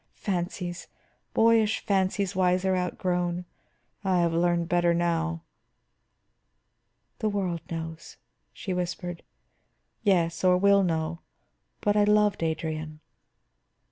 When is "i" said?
4.03-4.21, 11.95-12.05